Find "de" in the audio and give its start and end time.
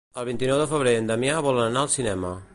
0.61-0.65